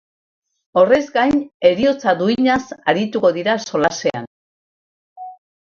Horrez 0.81 1.03
gain, 1.17 1.37
heriotza 1.69 2.15
duinaz 2.23 2.59
arituko 2.95 3.33
dira 3.39 3.59
solasean. 3.67 4.29